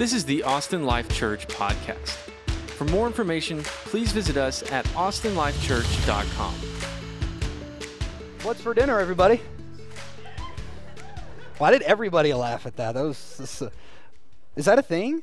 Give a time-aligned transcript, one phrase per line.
[0.00, 2.16] This is the Austin Life Church podcast.
[2.78, 6.54] For more information, please visit us at austinlifechurch.com.
[8.42, 9.42] What's for dinner, everybody?
[11.58, 12.92] Why did everybody laugh at that?
[12.92, 13.36] That was.
[13.36, 13.68] This, uh,
[14.56, 15.22] is that a thing?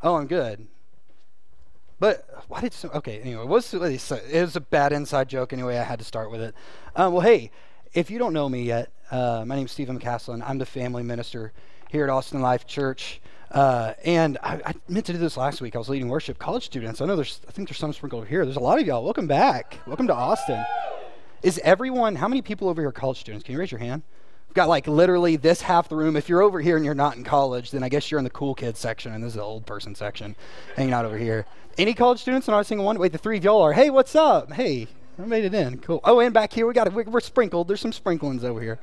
[0.00, 0.68] Oh, I'm good.
[1.98, 2.88] But why did so?
[2.90, 5.52] Okay, anyway, what's it was a bad inside joke.
[5.52, 6.54] Anyway, I had to start with it.
[6.94, 7.50] Um, well, hey,
[7.94, 10.40] if you don't know me yet, uh, my name's Stephen McCaslin.
[10.48, 11.52] I'm the family minister
[11.92, 13.20] here at Austin Life Church.
[13.50, 15.76] Uh, and I, I, meant to do this last week.
[15.76, 17.02] I was leading worship college students.
[17.02, 18.46] I know there's, I think there's some sprinkled over here.
[18.46, 19.04] There's a lot of y'all.
[19.04, 19.78] Welcome back.
[19.86, 20.64] Welcome to Austin.
[21.42, 23.44] Is everyone, how many people over here are college students?
[23.44, 24.02] Can you raise your hand?
[24.48, 26.16] We've got like literally this half the room.
[26.16, 28.30] If you're over here and you're not in college, then I guess you're in the
[28.30, 30.34] cool kids section, and this is the old person section,
[30.76, 31.44] hanging out over here.
[31.76, 32.48] Any college students?
[32.48, 32.98] Not a single one.
[32.98, 33.74] Wait, the three of y'all are.
[33.74, 34.50] Hey, what's up?
[34.50, 34.88] Hey,
[35.18, 35.78] I made it in.
[35.80, 36.00] Cool.
[36.04, 36.94] Oh, and back here we got it.
[36.94, 37.68] We're sprinkled.
[37.68, 38.78] There's some sprinklings over here.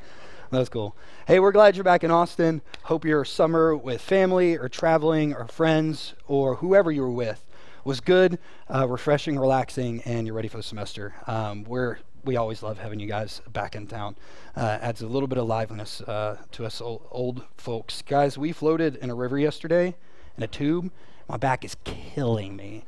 [0.51, 0.95] That's cool.
[1.27, 2.63] Hey, we're glad you're back in Austin.
[2.85, 7.45] Hope your summer with family or traveling or friends or whoever you were with
[7.83, 11.13] was good, uh, refreshing, relaxing, and you're ready for the semester.
[11.27, 14.15] Um, we're we always love having you guys back in town.
[14.55, 18.01] Uh, adds a little bit of liveliness uh, to us old, old folks.
[18.01, 19.95] Guys, we floated in a river yesterday
[20.35, 20.91] in a tube.
[21.27, 22.85] My back is killing me,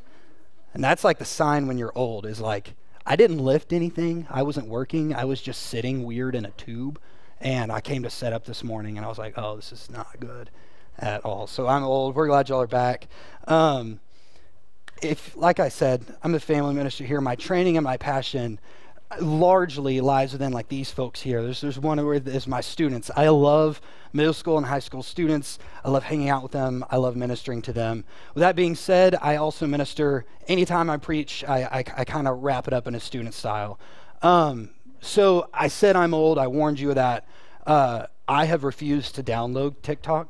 [0.74, 2.26] and that's like the sign when you're old.
[2.26, 2.74] Is like
[3.06, 4.26] I didn't lift anything.
[4.32, 5.14] I wasn't working.
[5.14, 7.00] I was just sitting weird in a tube
[7.42, 9.90] and I came to set up this morning and I was like, oh, this is
[9.90, 10.50] not good
[11.00, 11.48] at all.
[11.48, 12.16] So I'm old.
[12.16, 13.08] We're glad y'all are back.
[13.48, 14.00] Um,
[15.02, 17.20] if, like I said, I'm the family minister here.
[17.20, 18.60] My training and my passion
[19.20, 21.42] largely lies within like these folks here.
[21.42, 23.10] There's, there's one where is my students.
[23.16, 23.82] I love
[24.14, 25.58] middle school and high school students.
[25.84, 26.86] I love hanging out with them.
[26.90, 28.06] I love ministering to them.
[28.36, 30.26] With that being said, I also minister.
[30.48, 33.80] Anytime I preach, I, I, I kind of wrap it up in a student style.
[34.22, 34.70] Um,
[35.02, 36.38] so I said I'm old.
[36.38, 37.28] I warned you of that.
[37.66, 40.30] Uh, I have refused to download TikTok.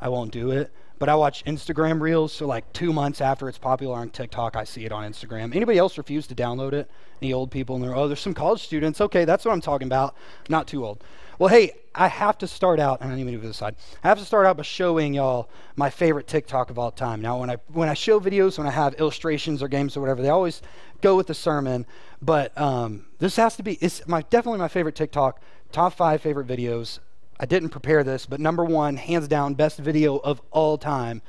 [0.00, 0.72] I won't do it.
[0.98, 2.32] But I watch Instagram Reels.
[2.32, 5.54] So like two months after it's popular on TikTok, I see it on Instagram.
[5.54, 6.88] Anybody else refuse to download it?
[7.20, 7.74] Any old people?
[7.74, 9.00] And they're oh, there's some college students.
[9.00, 10.14] Okay, that's what I'm talking about.
[10.48, 11.02] Not too old.
[11.38, 13.74] Well, hey, I have to start out, and I need to move to the side.
[14.04, 17.20] I have to start out by showing y'all my favorite TikTok of all time.
[17.20, 20.22] Now, when I when I show videos, when I have illustrations or games or whatever,
[20.22, 20.62] they always
[21.00, 21.86] go with the sermon.
[22.22, 25.40] But um, this has to be it's my definitely my favorite TikTok.
[25.72, 27.00] Top five favorite videos.
[27.40, 31.20] I didn't prepare this, but number one, hands down, best video of all time,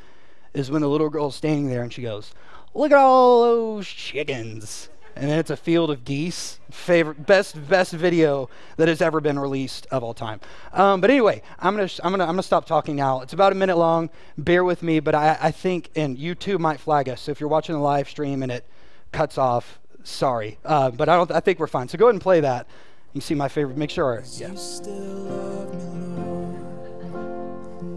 [0.54, 2.32] is when the little girl's standing there and she goes,
[2.76, 6.60] "Look at all those chickens." And then it's a field of geese.
[6.70, 10.42] Favorite, best, best video that has ever been released of all time.
[10.74, 13.22] Um, but anyway, I'm gonna, I'm gonna, I'm gonna stop talking now.
[13.22, 14.10] It's about a minute long.
[14.38, 17.22] Bear with me, but I, I think, and YouTube might flag us.
[17.22, 18.66] So if you're watching the live stream and it
[19.14, 20.58] cuts off, sorry.
[20.66, 21.88] Uh, but I don't, I think we're fine.
[21.88, 22.68] So go ahead and play that.
[23.14, 23.78] You see my favorite.
[23.78, 24.22] Make sure.
[24.34, 24.52] Yeah.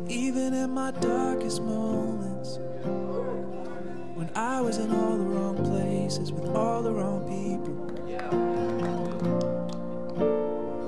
[0.08, 2.58] Even in my darkest moments
[4.14, 5.67] when I was in all the wrong places
[6.08, 7.74] with all the wrong people.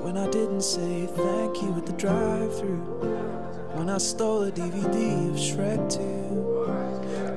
[0.01, 2.81] When I didn't say thank you at the drive through.
[3.75, 6.01] When I stole a DVD of Shrek 2.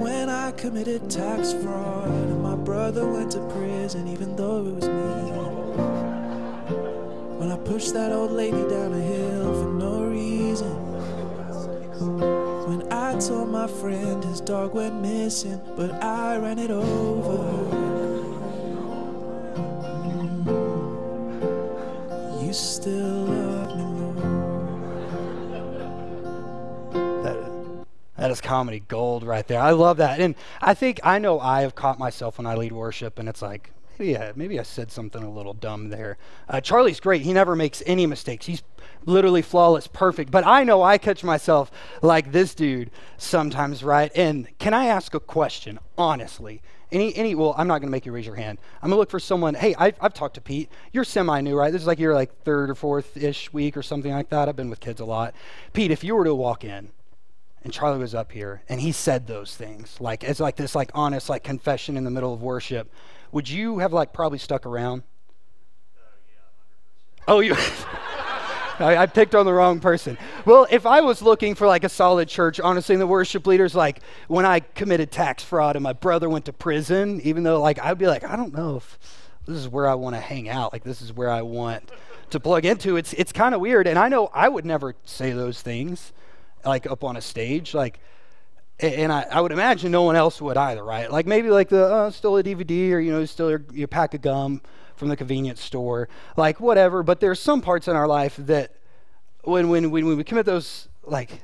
[0.02, 4.88] When I committed tax fraud and my brother went to prison even though it was
[4.88, 5.32] me.
[7.36, 10.72] When I pushed that old lady down a hill for no reason.
[12.74, 17.38] When I told my friend his dog went missing, but I ran it over.
[22.44, 23.84] You still love me,
[26.92, 27.86] Lord.
[28.16, 29.60] That is comedy gold right there.
[29.60, 30.18] I love that.
[30.18, 33.40] And I think I know I have caught myself when I lead worship, and it's
[33.40, 36.16] like, maybe I, maybe I said something a little dumb there.
[36.48, 37.22] Uh, Charlie's great.
[37.22, 38.46] He never makes any mistakes.
[38.46, 38.62] He's
[39.06, 40.30] literally flawless, perfect.
[40.30, 41.70] But I know I catch myself
[42.02, 44.10] like this dude sometimes, right?
[44.14, 46.62] And can I ask a question, honestly?
[46.92, 48.58] Any, any, well, I'm not going to make you raise your hand.
[48.80, 49.54] I'm going to look for someone.
[49.54, 50.70] Hey, I've, I've talked to Pete.
[50.92, 51.72] You're semi new, right?
[51.72, 54.48] This is like your like third or fourth ish week or something like that.
[54.48, 55.34] I've been with kids a lot.
[55.72, 56.90] Pete, if you were to walk in
[57.64, 60.90] and Charlie was up here and he said those things, like as like this like
[60.94, 62.92] honest like confession in the middle of worship,
[63.34, 65.02] would you have like probably stuck around?
[65.96, 66.40] Uh, yeah,
[67.26, 67.56] oh, you.
[68.78, 70.16] I, I, picked on the wrong person.
[70.44, 74.00] Well, if I was looking for like a solid church, honestly, the worship leaders, like
[74.28, 77.98] when I committed tax fraud and my brother went to prison, even though like I'd
[77.98, 78.98] be like, I don't know if
[79.46, 80.72] this is where I want to hang out.
[80.72, 81.90] Like this is where I want
[82.30, 82.96] to plug into.
[82.96, 86.12] It's it's kind of weird, and I know I would never say those things,
[86.64, 87.98] like up on a stage, like.
[88.84, 91.10] And I, I would imagine no one else would either, right?
[91.10, 94.14] Like maybe like the uh, still a DVD or you know still your, your pack
[94.14, 94.60] of gum
[94.96, 97.02] from the convenience store, like whatever.
[97.02, 98.72] But there's some parts in our life that
[99.42, 101.42] when, when, when we commit those like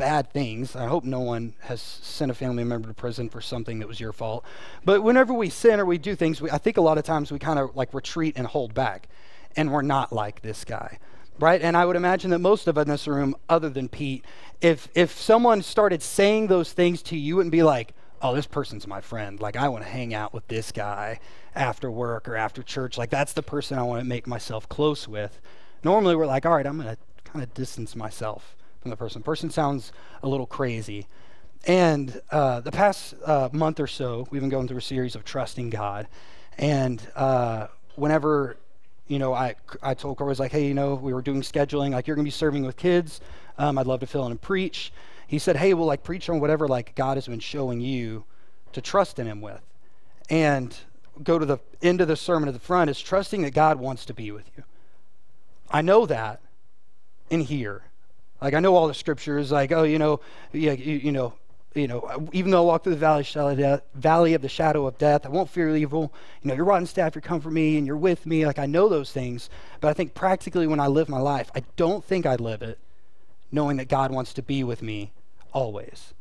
[0.00, 0.74] bad things.
[0.74, 4.00] I hope no one has sent a family member to prison for something that was
[4.00, 4.44] your fault.
[4.82, 7.30] But whenever we sin or we do things, we, I think a lot of times
[7.30, 9.08] we kind of like retreat and hold back.
[9.56, 10.98] And we're not like this guy,
[11.42, 11.60] right?
[11.60, 14.24] And I would imagine that most of us in this room, other than Pete,
[14.60, 18.46] if if someone started saying those things to you you wouldn't be like, "Oh, this
[18.46, 19.40] person's my friend.
[19.40, 21.20] Like I want to hang out with this guy
[21.54, 22.98] after work or after church.
[22.98, 25.40] Like that's the person I want to make myself close with."
[25.82, 29.22] Normally, we're like, "All right, I'm going to kind of distance myself." from the person.
[29.22, 29.92] Person sounds
[30.22, 31.06] a little crazy.
[31.66, 35.24] And uh, the past uh, month or so, we've been going through a series of
[35.24, 36.08] trusting God.
[36.56, 38.56] And uh, whenever,
[39.10, 41.42] you know, I, I told Corey, I was like, hey, you know, we were doing
[41.42, 43.20] scheduling, like, you're going to be serving with kids.
[43.58, 44.92] Um, I'd love to fill in and preach.
[45.26, 48.24] He said, hey, well, like, preach on whatever, like, God has been showing you
[48.72, 49.62] to trust in Him with.
[50.30, 50.76] And
[51.24, 54.04] go to the end of the sermon at the front is trusting that God wants
[54.04, 54.62] to be with you.
[55.72, 56.40] I know that
[57.30, 57.82] in here.
[58.40, 60.20] Like I know all the scriptures, like oh, you know,
[60.52, 61.34] yeah, you, you know,
[61.74, 65.24] you know, even though I walk through the valley, valley of the shadow of death,
[65.24, 66.12] I won't fear evil.
[66.42, 68.44] You know, your rod and staff, you comfort me, and you're with me.
[68.44, 69.48] Like I know those things,
[69.80, 72.78] but I think practically when I live my life, I don't think I live it,
[73.52, 75.12] knowing that God wants to be with me
[75.52, 76.12] always.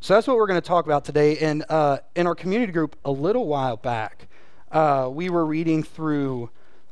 [0.00, 1.38] So that's what we're going to talk about today.
[1.38, 4.28] And uh, in our community group, a little while back,
[4.70, 6.50] uh, we were reading through,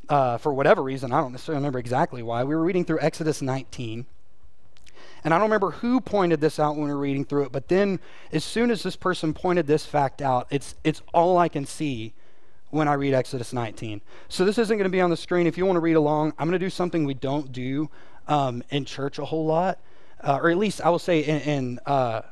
[0.08, 3.42] uh, for whatever reason, I don't necessarily remember exactly why, we were reading through Exodus
[3.42, 4.06] 19.
[5.24, 7.68] And I don't remember who pointed this out when we were reading through it, but
[7.68, 8.00] then
[8.32, 12.12] as soon as this person pointed this fact out, it's, it's all I can see
[12.70, 14.00] when I read Exodus 19.
[14.28, 15.46] So this isn't going to be on the screen.
[15.46, 17.90] If you want to read along, I'm going to do something we don't do
[18.26, 19.78] um, in church a whole lot,
[20.22, 22.22] uh, or at least I will say in, in uh,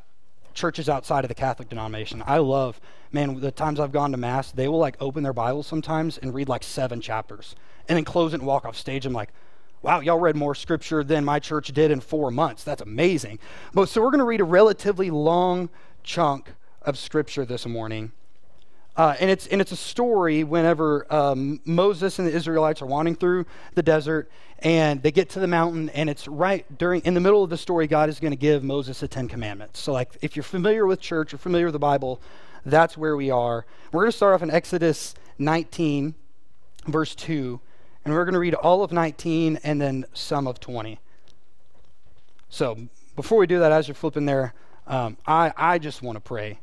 [0.55, 2.23] churches outside of the Catholic denomination.
[2.27, 2.81] I love,
[3.13, 6.35] man, the times I've gone to Mass, they will like open their Bibles sometimes and
[6.35, 7.55] read like seven chapters
[7.89, 9.05] and then close it and walk off stage.
[9.05, 9.31] I'm like,
[9.83, 12.65] Wow, y'all read more scripture than my church did in four months.
[12.65, 13.39] That's amazing.
[13.73, 15.71] But so we're going to read a relatively long
[16.03, 16.51] chunk
[16.83, 18.13] of scripture this morning.
[18.95, 23.15] Uh, and it's and it's a story whenever um, Moses and the Israelites are wandering
[23.15, 27.21] through the desert and they get to the mountain and it's right during in the
[27.21, 29.81] middle of the story God is going to give Moses the Ten Commandments.
[29.81, 32.21] So like if you're familiar with church, you're familiar with the Bible,
[32.67, 33.65] that's where we are.
[33.93, 36.15] We're going to start off in Exodus 19,
[36.87, 37.61] verse 2,
[38.05, 40.99] and we're going to read all of 19 and then some of 20.
[42.49, 42.79] So
[43.17, 44.55] before we do that, as you're flipping there,
[44.87, 46.59] um, I, I just want to pray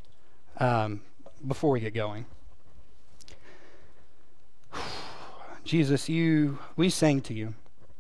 [0.59, 1.01] um,
[1.47, 2.25] before we get going.
[5.63, 7.53] Jesus, you, we sang to you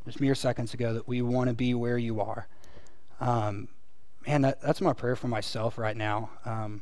[0.05, 2.47] just mere seconds ago that we want to be where you are.
[3.19, 3.67] Um,
[4.25, 6.29] man, that, that's my prayer for myself right now.
[6.45, 6.81] Um,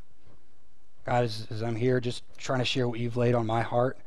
[1.06, 3.98] God, as, as I'm here just trying to share what you've laid on my heart,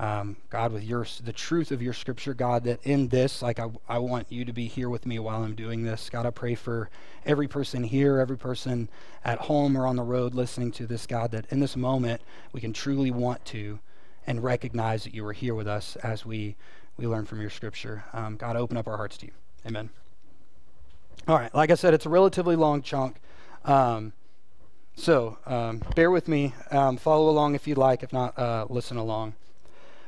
[0.00, 3.68] um, God, with your the truth of your scripture, God, that in this, like I,
[3.86, 6.08] I want you to be here with me while I'm doing this.
[6.08, 6.88] God, I pray for
[7.26, 8.88] every person here, every person
[9.26, 12.62] at home or on the road listening to this, God, that in this moment we
[12.62, 13.78] can truly want to
[14.26, 16.56] and recognize that you are here with us as we,
[16.96, 18.02] we learn from your scripture.
[18.14, 19.32] Um, God, open up our hearts to you.
[19.66, 19.90] Amen.
[21.28, 23.16] All right, like I said, it's a relatively long chunk.
[23.66, 24.14] Um,
[24.96, 26.54] so um, bear with me.
[26.70, 28.02] Um, follow along if you'd like.
[28.02, 29.34] If not, uh, listen along.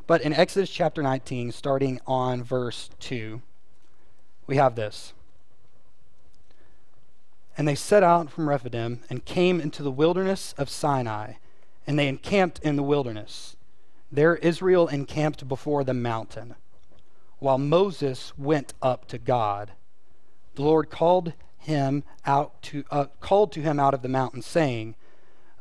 [0.06, 3.40] But in Exodus chapter 19, starting on verse 2,
[4.46, 5.12] we have this.
[7.56, 11.34] And they set out from Rephidim and came into the wilderness of Sinai,
[11.86, 13.56] and they encamped in the wilderness.
[14.10, 16.56] There Israel encamped before the mountain,
[17.38, 19.72] while Moses went up to God.
[20.56, 24.96] The Lord called him out to uh, called to him out of the mountain, saying,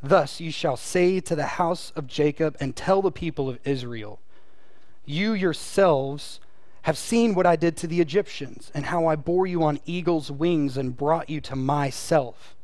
[0.02, 4.20] Thus you shall say to the house of Jacob and tell the people of Israel
[5.06, 6.40] you yourselves
[6.84, 10.32] have seen what I did to the Egyptians, and how I bore you on eagle's
[10.32, 12.56] wings and brought you to myself.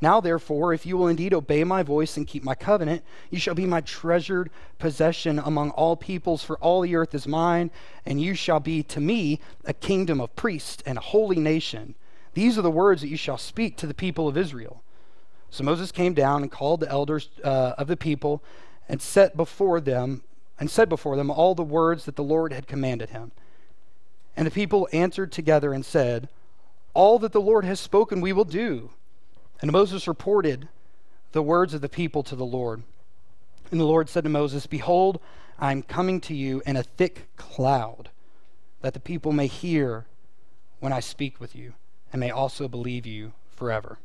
[0.00, 3.54] Now, therefore, if you will indeed obey my voice and keep my covenant, you shall
[3.54, 7.70] be my treasured possession among all peoples, for all the earth is mine,
[8.04, 11.94] and you shall be to me a kingdom of priests and a holy nation.
[12.34, 14.82] These are the words that you shall speak to the people of Israel.
[15.50, 18.42] So Moses came down and called the elders uh, of the people
[18.88, 20.22] and set before them
[20.62, 23.32] and said before them all the words that the Lord had commanded him.
[24.36, 26.28] And the people answered together and said,
[26.94, 28.90] All that the Lord has spoken we will do.
[29.60, 30.68] And Moses reported
[31.32, 32.84] the words of the people to the Lord.
[33.72, 35.18] And the Lord said to Moses, Behold,
[35.58, 38.10] I am coming to you in a thick cloud,
[38.82, 40.06] that the people may hear
[40.78, 41.74] when I speak with you,
[42.12, 43.98] and may also believe you forever.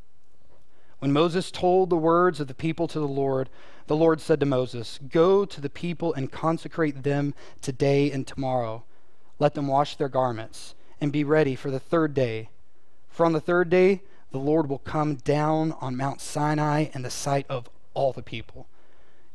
[0.99, 3.49] When Moses told the words of the people to the Lord,
[3.85, 8.83] the Lord said to Moses, Go to the people and consecrate them today and tomorrow.
[9.37, 12.49] Let them wash their garments and be ready for the third day.
[13.09, 14.01] For on the third day,
[14.31, 18.67] the Lord will come down on Mount Sinai in the sight of all the people.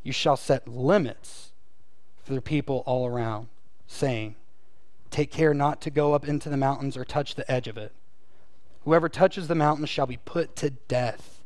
[0.03, 1.53] You shall set limits
[2.25, 3.49] for the people all around,
[3.87, 4.35] saying,
[5.11, 7.93] Take care not to go up into the mountains or touch the edge of it.
[8.85, 11.42] Whoever touches the mountain shall be put to death.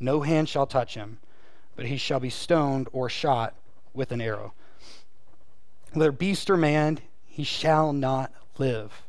[0.00, 1.18] No hand shall touch him,
[1.76, 3.54] but he shall be stoned or shot
[3.92, 4.52] with an arrow.
[5.92, 9.02] Whether beast or man, he shall not live.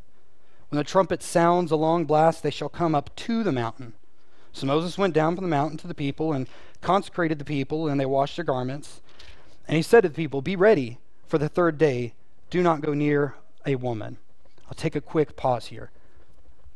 [0.70, 3.94] When the trumpet sounds a long blast, they shall come up to the mountain.
[4.52, 6.48] So Moses went down from the mountain to the people and
[6.82, 9.02] consecrated the people, and they washed their garments.
[9.68, 12.14] And he said to the people, Be ready for the third day.
[12.50, 14.18] Do not go near a woman.
[14.68, 15.92] I'll take a quick pause here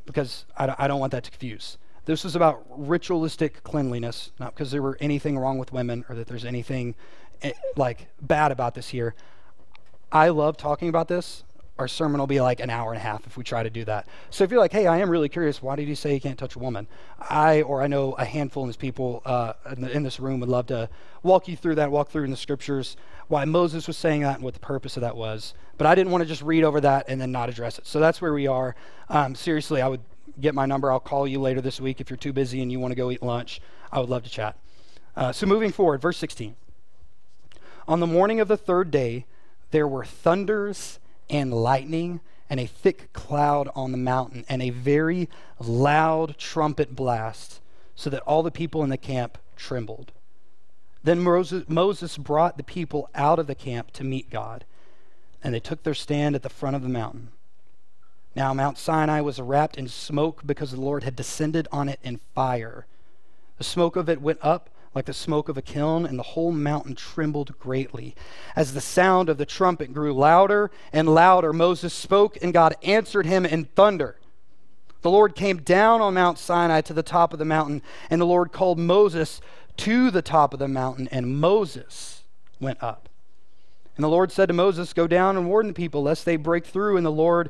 [0.06, 1.78] because I, don't want that to confuse.
[2.06, 6.28] This is about ritualistic cleanliness, not because there were anything wrong with women or that
[6.28, 6.96] there's anything
[7.42, 9.16] eh, like bad about this here.
[10.12, 11.44] I love talking about this.
[11.78, 13.86] Our sermon will be like an hour and a half if we try to do
[13.86, 14.06] that.
[14.32, 16.38] So if you're like, hey, I am really curious, why did he say he can't
[16.38, 16.88] touch a woman?
[17.18, 20.42] I or I know a handful of these people uh, in, the, in this room
[20.42, 20.90] would love to
[21.24, 22.98] walk you through that, walk through in the scriptures
[23.30, 25.54] why Moses was saying that and what the purpose of that was.
[25.78, 27.88] But I didn't want to just read over that and then not address it.
[27.88, 28.76] So that's where we are.
[29.08, 30.02] Um, seriously, I would
[30.40, 30.92] get my number.
[30.92, 33.12] I'll call you later this week if you're too busy and you want to go
[33.12, 33.62] eat lunch.
[33.92, 34.58] I would love to chat.
[35.16, 36.56] Uh, so moving forward, verse 16.
[37.88, 39.26] On the morning of the third day,
[39.72, 45.30] there were thunders and lightning and a thick cloud on the mountain and a very
[45.60, 47.62] loud trumpet blast,
[47.96, 50.12] so that all the people in the camp trembled.
[51.04, 54.66] Then Moses brought the people out of the camp to meet God,
[55.44, 57.30] and they took their stand at the front of the mountain.
[58.36, 62.20] Now, Mount Sinai was wrapped in smoke because the Lord had descended on it in
[62.36, 62.86] fire.
[63.58, 66.52] The smoke of it went up like the smoke of a kiln, and the whole
[66.52, 68.16] mountain trembled greatly.
[68.56, 73.26] As the sound of the trumpet grew louder and louder, Moses spoke, and God answered
[73.26, 74.16] him in thunder.
[75.02, 78.26] The Lord came down on Mount Sinai to the top of the mountain, and the
[78.26, 79.42] Lord called Moses
[79.78, 82.24] to the top of the mountain, and Moses
[82.60, 83.08] went up.
[83.96, 86.66] And the Lord said to Moses, Go down and warn the people, lest they break
[86.66, 87.50] through, and the Lord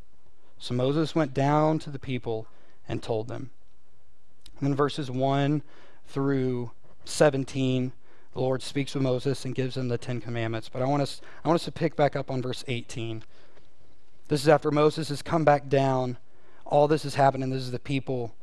[0.61, 2.45] So Moses went down to the people
[2.87, 3.49] and told them.
[4.59, 5.63] And then verses 1
[6.05, 6.69] through
[7.03, 7.91] 17,
[8.33, 10.69] the Lord speaks with Moses and gives him the Ten Commandments.
[10.69, 13.23] But I want us, I want us to pick back up on verse 18.
[14.27, 16.19] This is after Moses has come back down.
[16.63, 17.49] All this is happening.
[17.49, 18.35] This is the people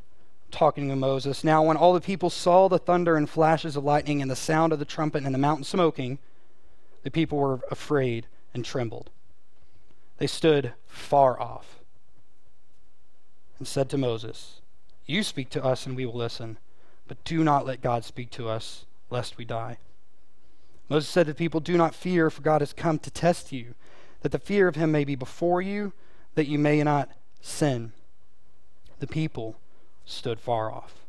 [0.51, 1.45] talking to Moses.
[1.45, 4.73] Now, when all the people saw the thunder and flashes of lightning and the sound
[4.73, 6.19] of the trumpet and the mountain smoking,
[7.03, 9.09] the people were afraid and trembled.
[10.17, 11.78] They stood far off
[13.59, 14.61] and said to Moses,
[15.05, 16.57] You speak to us and we will listen,
[17.07, 19.77] but do not let God speak to us, lest we die.
[20.87, 23.75] Moses said to the people, Do not fear, for God has come to test you,
[24.21, 25.93] that the fear of him may be before you,
[26.35, 27.09] that you may not
[27.41, 27.91] sin.
[28.99, 29.59] The people
[30.05, 31.05] stood far off,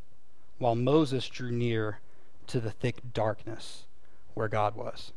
[0.59, 2.01] while Moses drew near
[2.49, 3.85] to the thick darkness
[4.35, 5.13] where God was.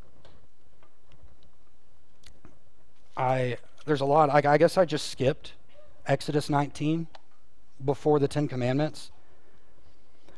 [3.17, 4.29] I there's a lot.
[4.29, 5.53] I, I guess I just skipped
[6.07, 7.07] Exodus 19
[7.85, 9.11] before the Ten Commandments.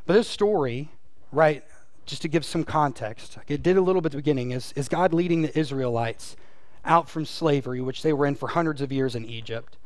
[0.05, 0.89] But this story,
[1.31, 1.63] right,
[2.05, 4.87] just to give some context, it did a little bit at the beginning, is, is
[4.87, 6.35] God leading the Israelites
[6.83, 9.77] out from slavery, which they were in for hundreds of years in Egypt.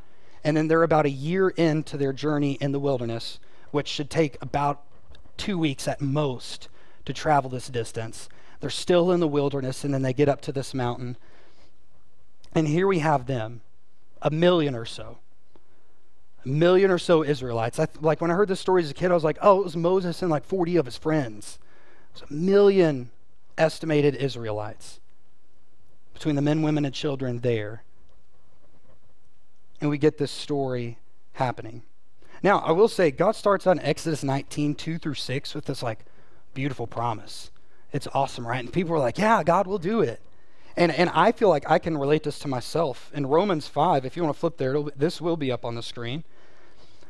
[0.44, 3.40] And then they're about a year into their journey in the wilderness,
[3.72, 4.84] which should take about
[5.38, 6.68] two weeks at most
[7.06, 8.30] to travel this distance.
[8.60, 11.18] They're still in the wilderness, and then they get up to this mountain.
[12.54, 13.62] And here we have them,
[14.22, 15.20] a million or so.
[16.46, 17.80] A million or so Israelites.
[17.80, 19.64] I, like when I heard this story as a kid, I was like, oh, it
[19.66, 21.60] was Moses and like 40 of his friends.
[22.12, 23.12] It's a million
[23.58, 25.00] estimated Israelites
[26.14, 27.84] between the men, women, and children there.
[29.82, 30.98] And we get this story
[31.34, 31.84] happening.
[32.42, 36.00] Now, I will say, God starts on Exodus 19, 2 through 6 with this like
[36.54, 37.52] beautiful promise.
[37.92, 38.60] It's awesome, right?
[38.60, 40.22] And people are like, yeah, God will do it.
[40.78, 43.12] And, and I feel like I can relate this to myself.
[43.14, 45.84] In Romans 5, if you want to flip there, this will be up on the
[45.84, 46.24] screen.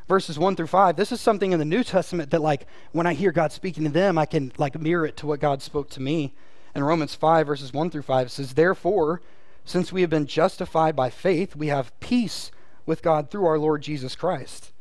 [0.08, 3.14] Verses 1 through 5, this is something in the New Testament that, like, when I
[3.14, 6.02] hear God speaking to them, I can, like, mirror it to what God spoke to
[6.02, 6.34] me.
[6.74, 9.22] In Romans 5, verses 1 through 5, it says, Therefore,
[9.66, 12.50] since we have been justified by faith, we have peace
[12.88, 14.72] with God through our Lord Jesus Christ.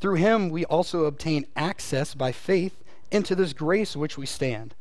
[0.00, 4.76] Through him, we also obtain access by faith into this grace which we stand,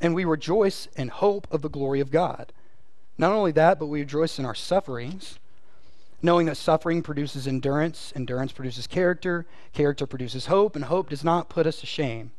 [0.00, 2.52] and we rejoice in hope of the glory of God.
[3.16, 5.38] Not only that, but we rejoice in our sufferings,
[6.20, 11.48] knowing that suffering produces endurance, endurance produces character, character produces hope, and hope does not
[11.48, 12.32] put us to shame,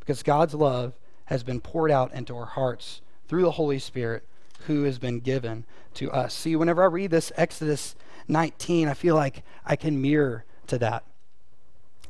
[0.00, 0.94] because God's love
[1.26, 4.24] has been poured out into our hearts through the Holy Spirit
[4.66, 5.64] who has been given
[5.94, 6.34] to us.
[6.34, 7.94] See, whenever I read this Exodus
[8.28, 11.04] 19, I feel like I can mirror to that.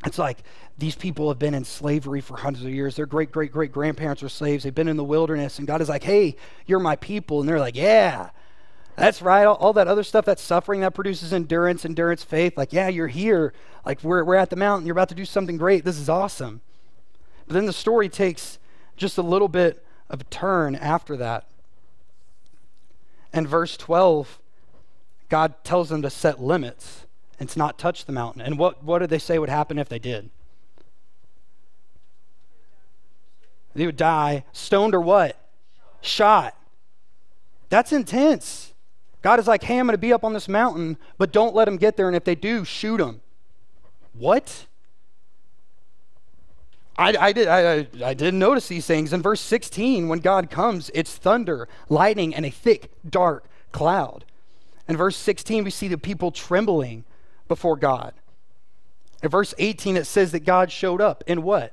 [0.04, 0.38] It's like
[0.76, 2.96] these people have been in slavery for hundreds of years.
[2.96, 4.64] Their great, great, great grandparents were slaves.
[4.64, 7.40] They've been in the wilderness, and God is like, hey, you're my people.
[7.40, 8.30] And they're like, yeah,
[8.96, 9.44] that's right.
[9.44, 12.56] All, all, that other stuff, that suffering that produces endurance, endurance, faith.
[12.56, 13.54] Like, yeah, you're here.
[13.86, 14.86] Like, we're, we're at the mountain.
[14.86, 15.84] You're about to do something great.
[15.84, 16.60] This is awesome.
[17.46, 18.58] But then the story takes
[18.96, 21.46] just a little bit of a turn after that.
[23.32, 24.38] And verse 12,
[25.28, 27.03] God tells them to set limits
[27.38, 28.42] and to not touch the mountain.
[28.42, 30.30] And what, what did they say would happen if they did?
[33.74, 35.36] They would die, stoned or what?
[36.00, 36.56] Shot.
[37.68, 38.72] That's intense.
[39.22, 41.64] God is like, hey, I'm going to be up on this mountain, but don't let
[41.64, 42.06] them get there.
[42.06, 43.20] And if they do, shoot them.
[44.12, 44.66] What?
[46.96, 49.12] I, I, did, I, I didn't notice these things.
[49.12, 54.24] In verse 16, when God comes, it's thunder, lightning, and a thick, dark cloud.
[54.86, 57.04] In verse 16, we see the people trembling
[57.48, 58.14] before God.
[59.22, 61.72] In verse 18, it says that God showed up in what?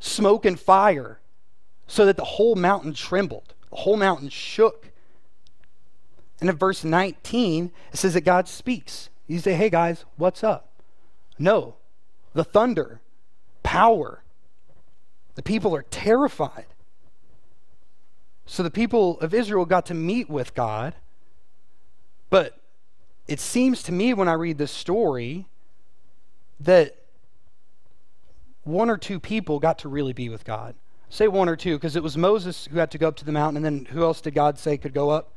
[0.00, 1.20] Smoke and fire,
[1.86, 4.90] so that the whole mountain trembled, the whole mountain shook.
[6.40, 9.08] And in verse 19, it says that God speaks.
[9.26, 10.68] You say, Hey guys, what's up?
[11.38, 11.76] No,
[12.34, 13.00] the thunder,
[13.62, 14.22] power.
[15.34, 16.66] The people are terrified.
[18.44, 20.94] So the people of Israel got to meet with God,
[22.28, 22.58] but
[23.26, 25.46] it seems to me when I read this story
[26.60, 26.96] that
[28.64, 30.74] one or two people got to really be with God.
[31.08, 33.32] Say one or two, because it was Moses who had to go up to the
[33.32, 35.32] mountain, and then who else did God say could go up?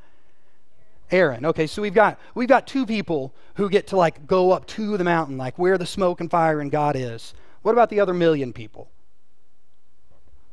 [1.12, 1.46] Aaron.
[1.46, 4.98] Okay, so we've got we've got two people who get to like go up to
[4.98, 7.34] the mountain, like where the smoke and fire and God is.
[7.62, 8.90] What about the other million people?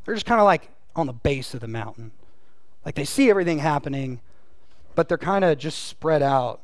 [0.05, 2.11] They're just kind of like on the base of the mountain.
[2.85, 4.21] Like they see everything happening,
[4.95, 6.61] but they're kind of just spread out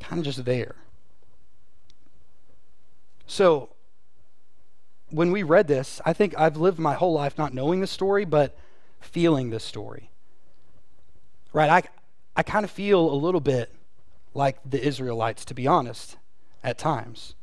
[0.00, 0.76] kind of just there.
[3.26, 3.70] So,
[5.10, 8.24] when we read this, I think I've lived my whole life not knowing the story,
[8.24, 8.56] but
[9.00, 10.10] feeling the story.
[11.52, 11.70] Right?
[11.70, 11.82] I,
[12.36, 13.72] I kind of feel a little bit
[14.34, 16.16] like the Israelites, to be honest,
[16.62, 17.34] at times.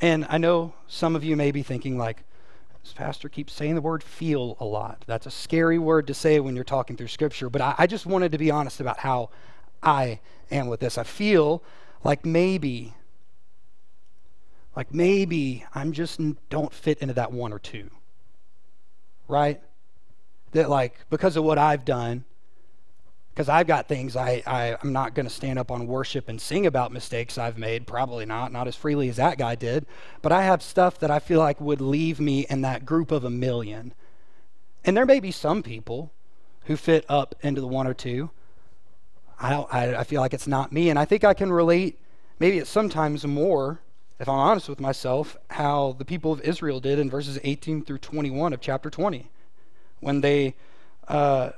[0.00, 2.24] And I know some of you may be thinking, like,
[2.82, 5.04] this pastor keeps saying the word feel a lot.
[5.06, 8.06] That's a scary word to say when you're talking through scripture, but I, I just
[8.06, 9.30] wanted to be honest about how
[9.82, 10.98] I am with this.
[10.98, 11.62] I feel
[12.04, 12.94] like maybe,
[14.76, 17.90] like maybe I'm just don't fit into that one or two.
[19.28, 19.60] Right?
[20.52, 22.24] That like because of what I've done,
[23.34, 26.40] because I've got things I, I I'm not going to stand up on worship and
[26.40, 27.86] sing about mistakes I've made.
[27.86, 29.86] Probably not, not as freely as that guy did.
[30.20, 33.24] But I have stuff that I feel like would leave me in that group of
[33.24, 33.94] a million.
[34.84, 36.12] And there may be some people
[36.64, 38.30] who fit up into the one or two.
[39.42, 40.88] I, I, I feel like it's not me.
[40.88, 41.98] And I think I can relate,
[42.38, 43.80] maybe it's sometimes more,
[44.20, 47.98] if I'm honest with myself, how the people of Israel did in verses 18 through
[47.98, 49.28] 21 of chapter 20.
[50.00, 50.54] When they,
[51.08, 51.50] uh,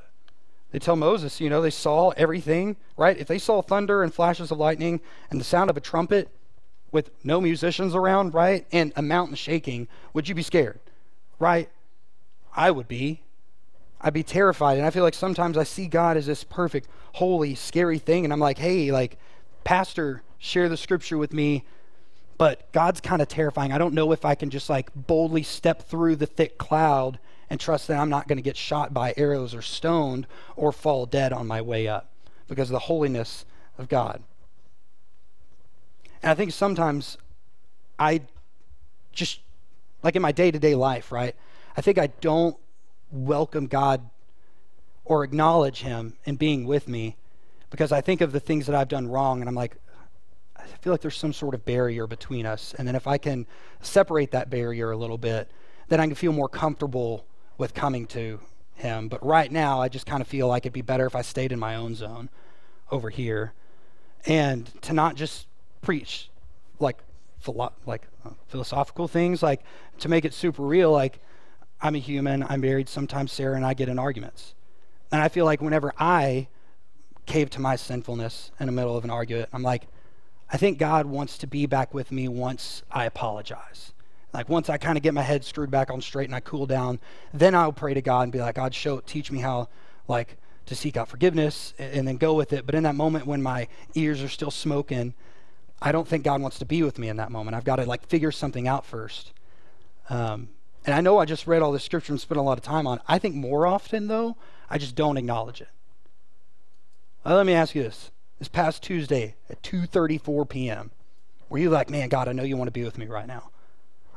[0.71, 3.19] they tell Moses, you know, they saw everything, right?
[3.19, 6.31] If they saw thunder and flashes of lightning and the sound of a trumpet
[6.91, 8.67] with no musicians around, right?
[8.73, 10.81] And a mountain shaking, would you be scared?
[11.39, 11.69] Right?
[12.57, 13.21] I would be.
[14.05, 14.77] I'd be terrified.
[14.77, 18.25] And I feel like sometimes I see God as this perfect, holy, scary thing.
[18.25, 19.17] And I'm like, hey, like,
[19.65, 21.65] Pastor, share the scripture with me.
[22.37, 23.73] But God's kind of terrifying.
[23.73, 27.59] I don't know if I can just like boldly step through the thick cloud and
[27.59, 31.33] trust that I'm not going to get shot by arrows or stoned or fall dead
[31.33, 32.11] on my way up
[32.47, 33.47] because of the holiness
[33.79, 34.23] of God.
[36.23, 37.17] And I think sometimes
[37.99, 38.21] I
[39.13, 39.41] just,
[40.03, 41.35] like in my day to day life, right?
[41.77, 42.57] I think I don't
[43.15, 44.11] welcome God
[45.05, 47.17] or acknowledge Him in being with me
[47.71, 49.77] because I think of the things that I've done wrong and I'm like,
[50.57, 52.75] I feel like there's some sort of barrier between us.
[52.79, 53.47] And then if I can
[53.81, 55.51] separate that barrier a little bit,
[55.89, 57.27] then I can feel more comfortable
[57.59, 58.41] with coming to
[58.75, 59.09] Him.
[59.09, 61.53] But right now, I just kind of feel like it'd be better if I stayed
[61.53, 62.31] in my own zone
[62.91, 63.53] over here
[64.27, 65.47] and to not just
[65.83, 66.31] preach
[66.81, 66.99] like
[67.41, 69.63] philo- like uh, philosophical things, like
[69.99, 71.21] to make it super real, like
[71.85, 74.55] I'm a human, I'm married, sometimes Sarah and I get in arguments.
[75.13, 76.49] And I feel like whenever I
[77.27, 79.87] cave to my sinfulness in the middle of an argument, I'm like,
[80.51, 83.93] I think God wants to be back with me once I apologize.
[84.33, 86.65] Like once I kind of get my head screwed back on straight and I cool
[86.65, 87.01] down,
[87.35, 89.69] then I'll pray to God and be like, God, show, teach me how,
[90.09, 92.65] like, to seek out forgiveness and, and then go with it.
[92.65, 95.13] But in that moment when my ears are still smoking,
[95.83, 97.55] I don't think God wants to be with me in that moment.
[97.55, 99.33] I've got to like figure something out first.
[100.09, 100.49] Um,
[100.85, 102.87] and I know I just read all this scripture and spent a lot of time
[102.87, 102.99] on.
[102.99, 103.05] It.
[103.09, 104.37] I think more often though,
[104.69, 105.69] I just don't acknowledge it.
[107.25, 110.91] Well, let me ask you this: This past Tuesday at 2:34 p.m.,
[111.49, 113.51] were you like, "Man, God, I know you want to be with me right now"?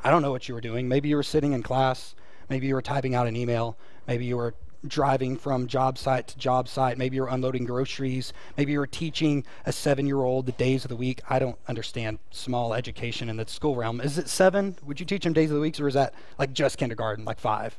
[0.03, 0.88] I don't know what you were doing.
[0.88, 2.15] Maybe you were sitting in class.
[2.49, 3.77] Maybe you were typing out an email.
[4.08, 4.53] Maybe you were
[4.88, 6.97] driving from job site to job site.
[6.97, 8.34] Maybe you're unloading groceries.
[8.58, 11.21] Maybe you're teaching a seven year old the days of the week.
[11.30, 14.02] I don't understand small education in the school realm.
[14.02, 14.78] Is it seven?
[14.86, 17.39] Would you teach them days of the week, or is that like just kindergarten, like
[17.39, 17.78] five?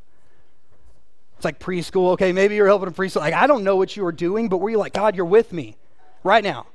[1.37, 2.13] It's like preschool.
[2.13, 3.21] Okay, maybe you're helping preschool.
[3.21, 5.53] Like, I don't know what you were doing, but were you like, God, you're with
[5.53, 5.77] me
[6.25, 6.67] right now?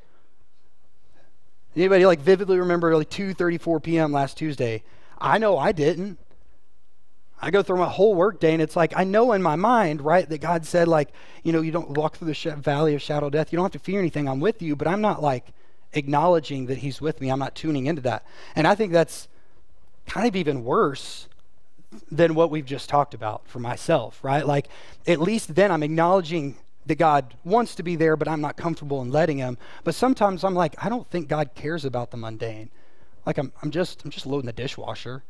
[1.75, 4.11] Anybody like vividly remember like 2:34 p.m.
[4.11, 4.83] last Tuesday?
[5.19, 6.19] I know I didn't.
[7.43, 10.27] I go through my whole workday, and it's like I know in my mind, right,
[10.29, 11.09] that God said, like,
[11.43, 13.51] you know, you don't walk through the sh- valley of shadow death.
[13.51, 14.29] You don't have to fear anything.
[14.29, 15.47] I'm with you, but I'm not like
[15.91, 17.29] acknowledging that He's with me.
[17.29, 18.25] I'm not tuning into that,
[18.55, 19.27] and I think that's
[20.07, 21.27] kind of even worse
[22.09, 24.47] than what we've just talked about for myself, right?
[24.47, 24.69] Like,
[25.05, 29.01] at least then I'm acknowledging that God wants to be there, but I'm not comfortable
[29.01, 29.57] in letting Him.
[29.83, 32.69] But sometimes I'm like, I don't think God cares about the mundane.
[33.25, 35.23] Like, I'm, I'm just I'm just loading the dishwasher.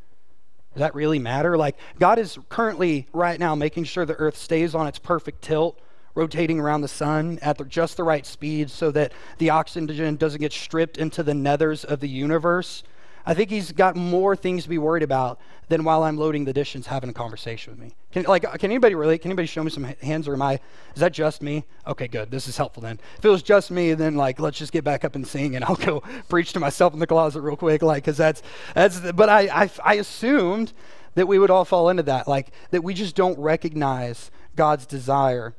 [0.73, 1.57] Does that really matter?
[1.57, 5.79] Like, God is currently, right now, making sure the earth stays on its perfect tilt,
[6.15, 10.41] rotating around the sun at the, just the right speed so that the oxygen doesn't
[10.41, 12.83] get stripped into the nethers of the universe.
[13.25, 16.53] I think he's got more things to be worried about than while I'm loading the
[16.53, 17.95] dishes having a conversation with me.
[18.11, 19.21] Can, like, can anybody relate?
[19.21, 20.59] Can anybody show me some hands or am I,
[20.93, 21.63] is that just me?
[21.87, 22.31] Okay, good.
[22.31, 22.99] This is helpful then.
[23.17, 25.63] If it was just me, then like, let's just get back up and sing and
[25.65, 27.81] I'll go preach to myself in the closet real quick.
[27.81, 28.43] Like, cause that's,
[28.75, 30.73] that's, but I, I, I assumed
[31.15, 32.27] that we would all fall into that.
[32.27, 35.55] Like, that we just don't recognize God's desire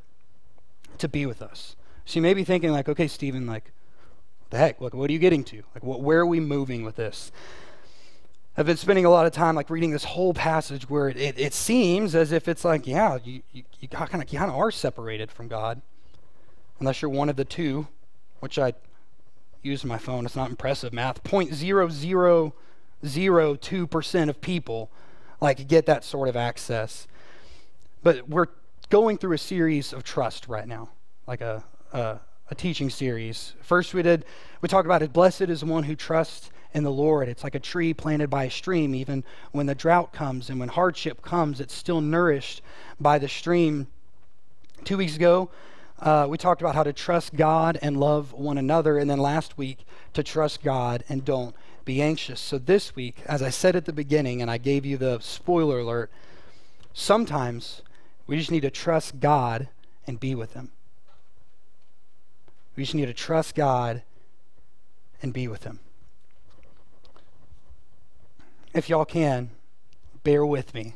[0.98, 1.76] to be with us.
[2.04, 3.72] So you may be thinking like, okay, Stephen, like,
[4.54, 4.80] the heck?
[4.80, 5.62] Like, what are you getting to?
[5.74, 7.30] Like, what, where are we moving with this?
[8.56, 11.38] I've been spending a lot of time like reading this whole passage where it, it,
[11.38, 15.48] it seems as if it's like, yeah, you, you, you kind of are separated from
[15.48, 15.82] God,
[16.78, 17.88] unless you're one of the two,
[18.40, 18.74] which I
[19.62, 20.24] use my phone.
[20.24, 21.24] It's not impressive math.
[21.24, 22.54] Point zero zero
[23.04, 24.90] zero two percent of people
[25.40, 27.08] like get that sort of access.
[28.02, 28.46] But we're
[28.90, 30.90] going through a series of trust right now,
[31.26, 33.54] like a, a a teaching series.
[33.62, 34.24] First, we did,
[34.60, 35.12] we talked about it.
[35.12, 37.28] Blessed is the one who trusts in the Lord.
[37.28, 38.94] It's like a tree planted by a stream.
[38.94, 42.60] Even when the drought comes and when hardship comes, it's still nourished
[43.00, 43.86] by the stream.
[44.84, 45.50] Two weeks ago,
[46.00, 48.98] uh, we talked about how to trust God and love one another.
[48.98, 51.54] And then last week, to trust God and don't
[51.84, 52.40] be anxious.
[52.40, 55.78] So this week, as I said at the beginning, and I gave you the spoiler
[55.78, 56.10] alert,
[56.92, 57.82] sometimes
[58.26, 59.68] we just need to trust God
[60.06, 60.72] and be with Him.
[62.76, 64.02] We just need to trust God
[65.22, 65.80] and be with Him.
[68.72, 69.50] If y'all can,
[70.24, 70.94] bear with me.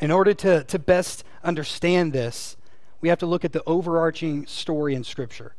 [0.00, 2.56] In order to, to best understand this,
[3.00, 5.54] we have to look at the overarching story in Scripture.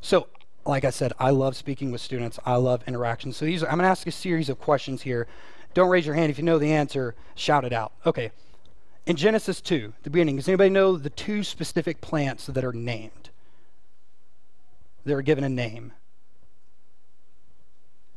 [0.00, 0.28] So,
[0.66, 2.38] like I said, I love speaking with students.
[2.44, 3.32] I love interaction.
[3.32, 5.26] So these are, I'm going to ask a series of questions here.
[5.72, 7.14] Don't raise your hand if you know the answer.
[7.34, 7.92] Shout it out.
[8.06, 8.30] Okay.
[9.06, 13.23] In Genesis 2, the beginning, does anybody know the two specific plants that are named?
[15.04, 15.92] They were given a name.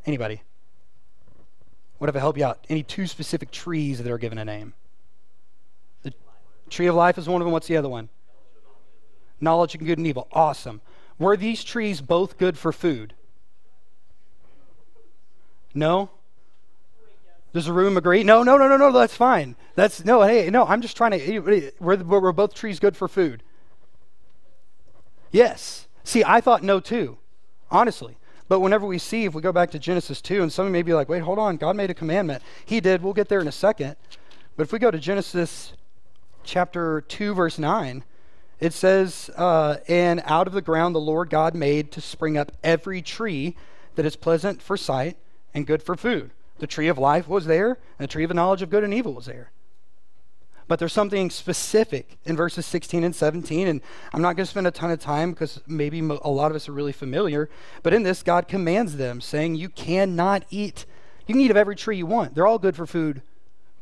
[0.05, 0.41] Anybody?
[1.97, 2.65] What if I help you out?
[2.69, 4.73] Any two specific trees that are given a name?
[6.03, 6.13] The
[6.69, 7.51] tree of life is one of them.
[7.51, 8.09] What's the other one?
[9.41, 10.27] Knowledge of good and evil.
[10.31, 10.81] Awesome.
[11.19, 13.13] Were these trees both good for food?
[15.73, 16.09] No?
[17.53, 18.23] Does the room agree?
[18.23, 19.55] No, no, no, no, no, that's fine.
[19.75, 21.71] That's no, hey, no, I'm just trying to.
[21.79, 23.41] Were, were both trees good for food?
[25.31, 25.86] Yes.
[26.07, 27.17] See, I thought no too,
[27.69, 28.15] honestly.
[28.47, 30.93] But whenever we see, if we go back to Genesis 2, and some may be
[30.93, 32.41] like, wait, hold on, God made a commandment.
[32.65, 33.03] He did.
[33.03, 33.97] We'll get there in a second.
[34.55, 35.73] But if we go to Genesis
[36.45, 38.05] chapter 2, verse 9,
[38.61, 42.53] it says, uh, And out of the ground the Lord God made to spring up
[42.63, 43.57] every tree
[43.95, 45.17] that is pleasant for sight
[45.53, 46.31] and good for food.
[46.59, 48.93] The tree of life was there, and the tree of the knowledge of good and
[48.93, 49.51] evil was there.
[50.67, 53.81] But there's something specific in verses 16 and 17, and
[54.13, 56.67] I'm not going to spend a ton of time because maybe a lot of us
[56.67, 57.49] are really familiar.
[57.83, 60.85] But in this, God commands them, saying, You cannot eat.
[61.25, 63.21] You can eat of every tree you want, they're all good for food,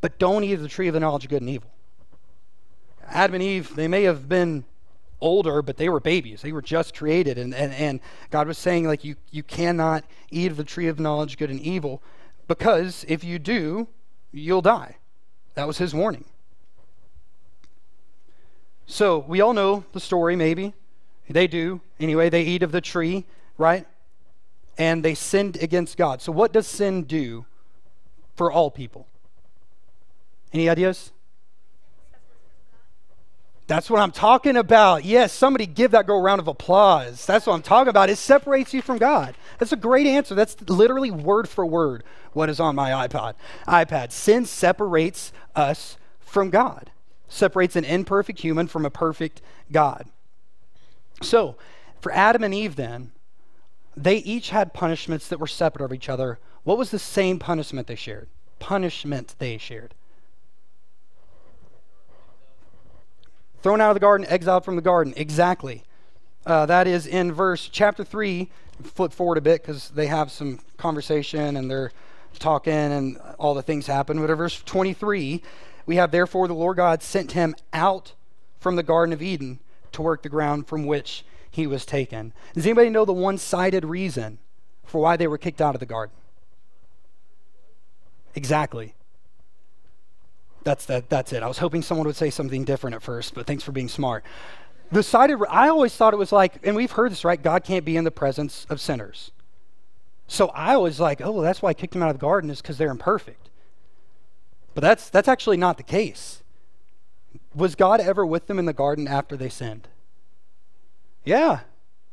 [0.02, 1.72] but don't eat of the tree of the knowledge of good and evil.
[3.08, 4.66] Adam and Eve, they may have been
[5.22, 6.42] older, but they were babies.
[6.42, 7.38] They were just created.
[7.38, 8.00] And, and, and
[8.32, 11.60] God was saying, like, you, you cannot eat of the tree of knowledge, good and
[11.60, 12.02] evil,
[12.48, 13.88] because if you do,
[14.32, 14.98] you'll die.
[15.54, 16.26] That was his warning.
[18.88, 20.74] So we all know the story, maybe.
[21.30, 21.82] They do.
[22.00, 23.26] Anyway, they eat of the tree,
[23.58, 23.88] right?
[24.78, 26.22] And they sinned against God.
[26.22, 27.46] So, what does sin do
[28.36, 29.08] for all people?
[30.54, 31.12] Any ideas?
[33.68, 35.06] That's what I'm talking about.
[35.06, 37.26] Yes, somebody give that girl a round of applause.
[37.26, 38.12] That's what I'm talking about.
[38.12, 39.36] It separates you from God.
[39.58, 40.36] That's a great answer.
[40.36, 43.34] That's literally word for word what is on my iPod.
[43.68, 44.12] iPad.
[44.12, 46.92] Sin separates us from God.
[47.36, 50.08] Separates an imperfect human from a perfect God.
[51.22, 51.58] So,
[52.00, 53.12] for Adam and Eve then,
[53.98, 56.40] they each had punishments that were separate of each other.
[56.64, 58.30] What was the same punishment they shared?
[58.60, 59.94] Punishment they shared.
[63.62, 65.14] Thrown out of the garden, exiled from the garden.
[65.18, 65.84] Exactly.
[66.46, 68.50] Uh, that is in verse chapter 3.
[68.82, 71.92] Flip forward a bit because they have some conversation and they're
[72.40, 74.22] talking and all the things happen.
[74.22, 75.42] But in verse 23,
[75.86, 78.14] we have, Therefore, the Lord God sent him out
[78.60, 79.60] from the Garden of Eden
[79.92, 82.34] to work the ground from which he was taken.
[82.54, 84.40] Does anybody know the one sided reason
[84.84, 86.16] for why they were kicked out of the garden?
[88.36, 88.94] Exactly.
[90.64, 91.10] That's that.
[91.10, 91.44] That's it.
[91.44, 94.26] I was hoping someone would say something different at first, but thanks for being smart.
[94.92, 95.40] The sided.
[95.50, 97.42] I always thought it was like, and we've heard this, right?
[97.42, 99.32] God can't be in the presence of sinners.
[100.28, 102.50] So I was like, oh, well, that's why I kicked them out of the garden
[102.50, 103.50] is because they're imperfect.
[104.76, 106.44] But that's that's actually not the case.
[107.56, 109.88] Was God ever with them in the garden after they sinned?
[111.24, 111.62] Yeah.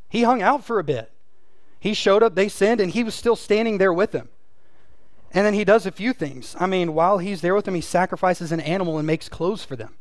[0.09, 1.11] He hung out for a bit.
[1.81, 4.29] He showed up, they sinned, and he was still standing there with them.
[5.33, 6.55] And then he does a few things.
[6.61, 9.75] I mean, while he's there with them, he sacrifices an animal and makes clothes for
[9.75, 9.94] them.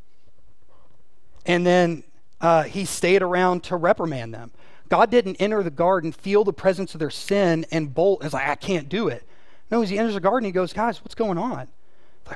[1.44, 2.04] And then
[2.40, 4.52] uh, he stayed around to reprimand them.
[4.88, 8.22] God didn't enter the garden, feel the presence of their sin, and bolt.
[8.22, 9.26] It's like, I can't do it.
[9.70, 11.68] No, as he enters the garden, he goes, Guys, what's going on?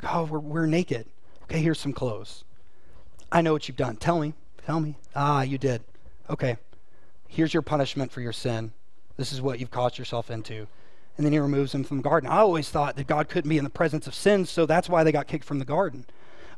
[0.03, 1.07] Like, oh, we're, we're naked.
[1.45, 2.45] Okay, here's some clothes.
[3.33, 3.97] I know what you've done.
[3.97, 4.35] Tell me.
[4.65, 4.97] Tell me.
[5.15, 5.83] Ah, you did.
[6.29, 6.57] Okay.
[7.29, 8.73] Here's your punishment for your sin.
[9.17, 10.67] This is what you've caused yourself into
[11.17, 12.29] and then he removes them from the garden.
[12.29, 15.03] I always thought that God couldn't be in the presence of sin, so that's why
[15.03, 16.05] they got kicked from the garden.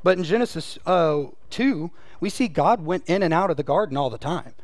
[0.03, 3.97] But in Genesis uh, 2, we see God went in and out of the garden
[3.97, 4.55] all the time.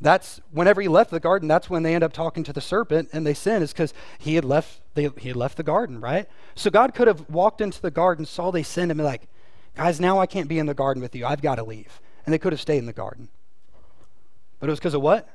[0.00, 3.10] That's whenever he left the garden, that's when they end up talking to the serpent
[3.12, 6.26] and they sin, is because he had left they, he had left the garden, right?
[6.54, 9.28] So God could have walked into the garden, saw they sinned, and be like,
[9.76, 11.26] guys, now I can't be in the garden with you.
[11.26, 12.00] I've got to leave.
[12.24, 13.28] And they could have stayed in the garden.
[14.58, 15.28] But it was because of what?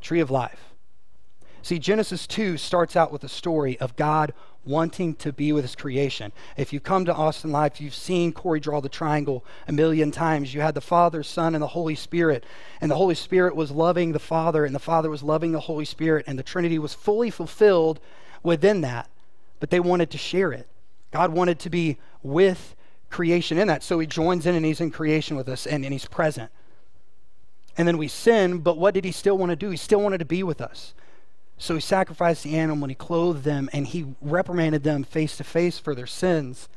[0.00, 0.72] Tree of life.
[1.62, 4.32] See, Genesis 2 starts out with a story of God
[4.64, 6.32] wanting to be with his creation.
[6.56, 10.54] If you come to Austin Life, you've seen Corey draw the triangle a million times.
[10.54, 12.44] You had the Father, Son, and the Holy Spirit.
[12.80, 15.84] And the Holy Spirit was loving the Father, and the Father was loving the Holy
[15.84, 18.00] Spirit, and the Trinity was fully fulfilled
[18.42, 19.08] within that.
[19.58, 20.68] But they wanted to share it.
[21.10, 22.74] God wanted to be with
[23.10, 23.82] creation in that.
[23.82, 26.50] So he joins in and he's in creation with us and, and he's present.
[27.76, 29.70] And then we sin, but what did he still want to do?
[29.70, 30.94] He still wanted to be with us.
[31.62, 35.44] So he sacrificed the animal and he clothed them and he reprimanded them face to
[35.44, 36.68] face for their sins.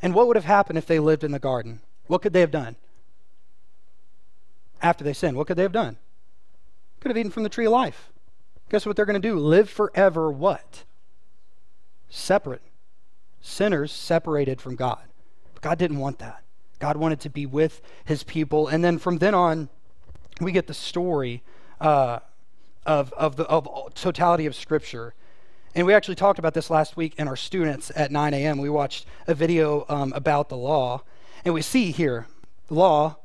[0.00, 1.80] And what would have happened if they lived in the garden?
[2.06, 2.76] What could they have done?
[4.80, 5.98] After they sinned, what could they have done?
[7.00, 8.08] Could have eaten from the tree of life.
[8.70, 9.38] Guess what they're going to do?
[9.38, 10.84] Live forever what?
[12.08, 12.62] Separate.
[13.42, 15.04] Sinners separated from God.
[15.52, 16.42] But God didn't want that.
[16.78, 18.66] God wanted to be with his people.
[18.66, 19.68] And then from then on,
[20.40, 21.42] we get the story
[21.82, 22.20] uh,
[22.86, 25.12] of, of the of totality of Scripture.
[25.74, 28.58] And we actually talked about this last week in our students at 9 a.m.
[28.58, 31.02] We watched a video um, about the law.
[31.44, 32.26] And we see here,
[32.70, 33.16] law,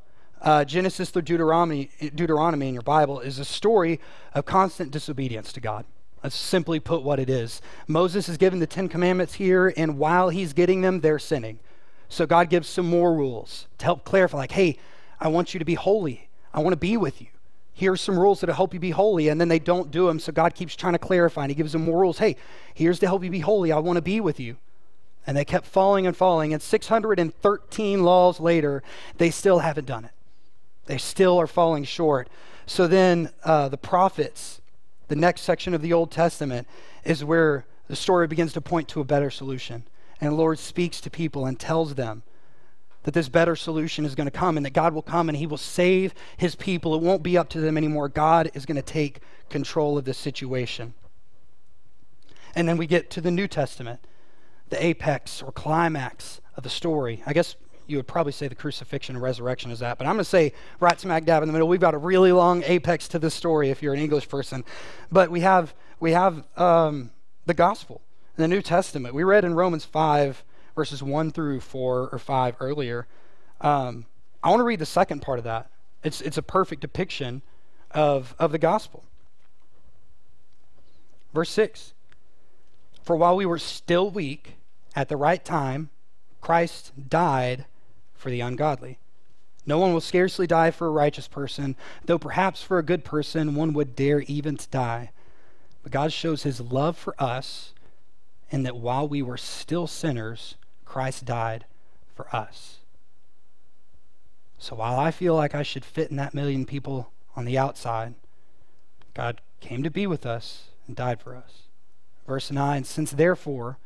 [0.42, 4.00] uh, Genesis through Deuteronomy, Deuteronomy in your Bible, is a story
[4.34, 5.86] of constant disobedience to God.
[6.22, 7.62] Let's simply put what it is.
[7.88, 11.58] Moses is given the Ten Commandments here, and while he's getting them, they're sinning.
[12.08, 14.76] So God gives some more rules to help clarify, like, hey,
[15.18, 16.28] I want you to be holy.
[16.52, 17.28] I want to be with you
[17.74, 20.32] here's some rules that'll help you be holy and then they don't do them so
[20.32, 22.18] god keeps trying to clarify and he gives them more rules.
[22.18, 22.36] Hey
[22.74, 23.72] here's to help you be holy.
[23.72, 24.56] I want to be with you.
[25.26, 28.82] And they kept falling and falling and 613 laws later
[29.18, 30.12] they still haven't done it.
[30.86, 32.28] They still are falling short.
[32.66, 34.60] So then uh, the prophets
[35.08, 36.66] the next section of the old testament
[37.04, 39.84] is where the story begins to point to a better solution.
[40.20, 42.22] And the lord speaks to people and tells them
[43.04, 45.46] that this better solution is going to come and that God will come and he
[45.46, 46.94] will save his people.
[46.94, 48.08] It won't be up to them anymore.
[48.08, 50.94] God is going to take control of this situation.
[52.54, 54.00] And then we get to the New Testament,
[54.68, 57.22] the apex or climax of the story.
[57.26, 60.24] I guess you would probably say the crucifixion and resurrection is that, but I'm going
[60.24, 61.68] to say right smack dab in the middle.
[61.68, 64.64] We've got a really long apex to this story if you're an English person.
[65.10, 67.10] But we have, we have um,
[67.46, 68.02] the gospel.
[68.36, 69.14] the New Testament.
[69.14, 73.06] We read in Romans 5, verses 1 through 4 or 5 earlier.
[73.60, 74.06] Um,
[74.42, 75.70] I want to read the second part of that.
[76.02, 77.42] It's, it's a perfect depiction
[77.90, 79.04] of, of the gospel.
[81.32, 81.94] Verse 6
[83.02, 84.56] For while we were still weak,
[84.94, 85.90] at the right time,
[86.40, 87.66] Christ died
[88.14, 88.98] for the ungodly.
[89.64, 93.54] No one will scarcely die for a righteous person, though perhaps for a good person
[93.54, 95.12] one would dare even to die.
[95.82, 97.72] But God shows his love for us
[98.50, 100.56] in that while we were still sinners,
[100.92, 101.64] Christ died
[102.14, 102.80] for us.
[104.58, 108.12] So while I feel like I should fit in that million people on the outside,
[109.14, 111.62] God came to be with us and died for us.
[112.26, 113.78] Verse 9 Since therefore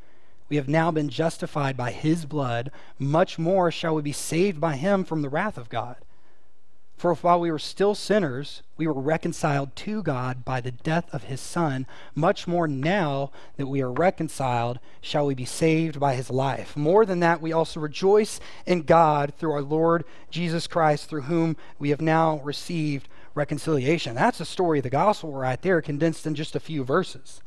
[0.48, 4.74] we have now been justified by his blood, much more shall we be saved by
[4.74, 5.98] him from the wrath of God.
[6.96, 11.24] For while we were still sinners, we were reconciled to God by the death of
[11.24, 16.30] his Son, much more now that we are reconciled, shall we be saved by his
[16.30, 16.74] life.
[16.74, 21.58] More than that, we also rejoice in God through our Lord Jesus Christ, through whom
[21.78, 24.14] we have now received reconciliation.
[24.14, 27.42] That's the story of the gospel right there, condensed in just a few verses.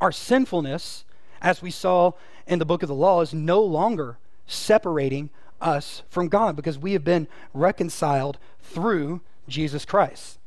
[0.00, 1.04] Our sinfulness,
[1.42, 2.12] as we saw
[2.46, 5.28] in the book of the law, is no longer separating
[5.62, 10.38] us from God because we have been reconciled through Jesus Christ.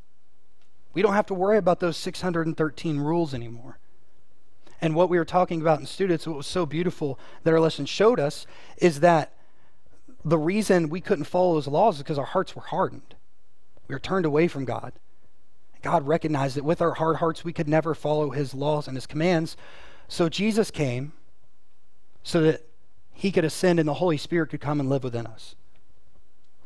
[0.93, 3.79] We don't have to worry about those 613 rules anymore.
[4.81, 7.85] And what we were talking about in students, what was so beautiful that our lesson
[7.85, 8.45] showed us,
[8.77, 9.33] is that
[10.23, 13.15] the reason we couldn't follow those laws is because our hearts were hardened.
[13.87, 14.93] We were turned away from God.
[15.81, 19.05] God recognized that with our hard hearts, we could never follow his laws and his
[19.05, 19.55] commands.
[20.07, 21.13] So Jesus came
[22.23, 22.67] so that
[23.15, 25.55] he could ascend and the Holy Spirit could come and live within us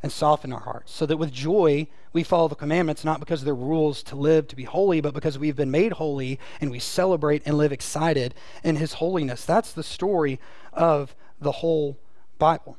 [0.02, 0.92] and soften our hearts.
[0.92, 4.56] So that with joy, we follow the commandments, not because they're rules to live to
[4.56, 8.34] be holy, but because we've been made holy and we celebrate and live excited
[8.64, 9.46] in His holiness.
[9.46, 10.40] That's the story
[10.74, 12.00] of the whole
[12.40, 12.78] Bible.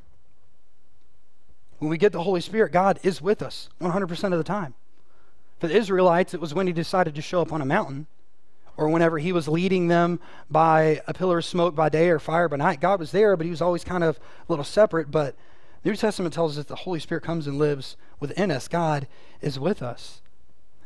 [1.78, 4.74] When we get the Holy Spirit, God is with us 100% of the time.
[5.61, 8.09] For the Israelites, it was when He decided to show up on a mountain
[8.80, 10.18] or whenever he was leading them
[10.50, 12.80] by a pillar of smoke by day or fire by night.
[12.80, 15.10] God was there, but he was always kind of a little separate.
[15.10, 15.36] But
[15.82, 18.68] the New Testament tells us that the Holy Spirit comes and lives within us.
[18.68, 19.06] God
[19.42, 20.22] is with us.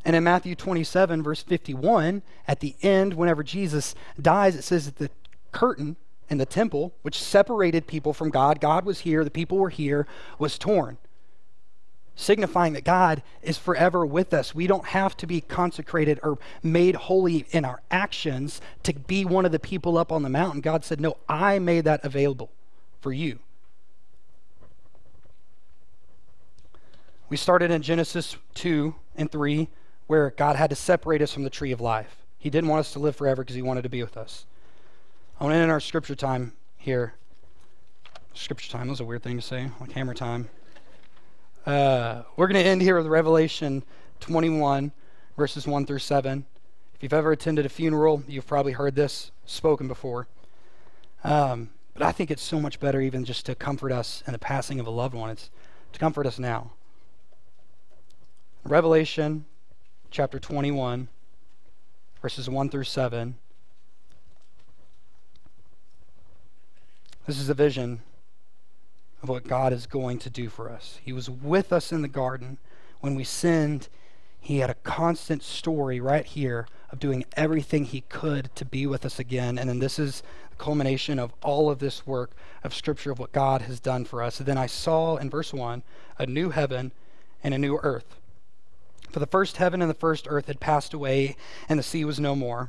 [0.04, 4.96] And in Matthew 27, verse 51, at the end, whenever Jesus dies, it says that
[4.96, 5.10] the
[5.52, 5.94] curtain
[6.28, 10.04] in the temple, which separated people from God, God was here, the people were here,
[10.40, 10.98] was torn
[12.16, 14.54] signifying that God is forever with us.
[14.54, 19.44] We don't have to be consecrated or made holy in our actions to be one
[19.44, 20.60] of the people up on the mountain.
[20.60, 22.50] God said, No, I made that available
[23.00, 23.38] for you.
[27.28, 29.68] We started in Genesis 2 and 3,
[30.06, 32.18] where God had to separate us from the tree of life.
[32.38, 34.46] He didn't want us to live forever because He wanted to be with us.
[35.40, 37.14] I want to end our scripture time here.
[38.34, 40.48] Scripture time, was a weird thing to say, like hammer time.
[41.66, 43.82] Uh, we're going to end here with Revelation
[44.20, 44.92] 21,
[45.34, 46.44] verses 1 through 7.
[46.94, 50.28] If you've ever attended a funeral, you've probably heard this spoken before.
[51.22, 54.38] Um, but I think it's so much better even just to comfort us in the
[54.38, 55.30] passing of a loved one.
[55.30, 55.48] It's
[55.92, 56.72] to comfort us now.
[58.64, 59.46] Revelation
[60.10, 61.08] chapter 21,
[62.20, 63.36] verses 1 through 7.
[67.26, 68.02] This is a vision
[69.24, 71.00] of what God is going to do for us.
[71.02, 72.58] He was with us in the garden.
[73.00, 73.88] When we sinned,
[74.38, 79.06] He had a constant story right here of doing everything He could to be with
[79.06, 79.56] us again.
[79.58, 82.32] And then this is the culmination of all of this work
[82.62, 84.40] of Scripture of what God has done for us.
[84.40, 85.82] And then I saw in verse 1
[86.18, 86.92] a new heaven
[87.42, 88.16] and a new earth.
[89.10, 91.34] For the first heaven and the first earth had passed away,
[91.66, 92.68] and the sea was no more.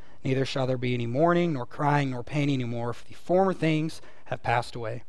[0.23, 3.53] Neither shall there be any mourning, nor crying, nor pain any more, for the former
[3.53, 5.03] things have passed away.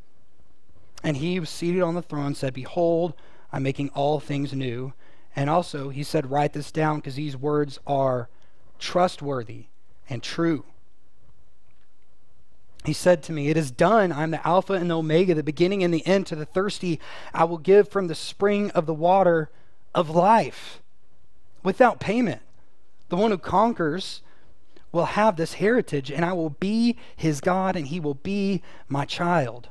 [1.03, 3.15] And he who was seated on the throne said, Behold,
[3.53, 4.95] I'm making all things new.
[5.35, 8.29] And also, he said, Write this down because these words are
[8.79, 9.67] trustworthy
[10.09, 10.65] and true.
[12.85, 14.13] He said to me, It is done.
[14.13, 16.27] I'm the Alpha and the Omega, the beginning and the end.
[16.29, 17.01] To the thirsty,
[17.35, 19.51] I will give from the spring of the water
[19.95, 20.81] of life
[21.63, 22.43] without payment.
[23.09, 24.23] The one who conquers
[24.93, 29.05] will have this heritage, and I will be his God, and he will be my
[29.05, 29.69] child.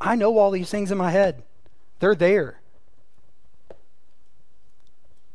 [0.00, 1.44] I know all these things in my head,
[2.00, 2.60] they're there.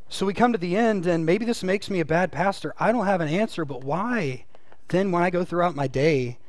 [0.10, 2.74] So we come to the end, and maybe this makes me a bad pastor.
[2.80, 4.46] I don't have an answer, but why?
[4.90, 6.40] Then, when I go throughout my day,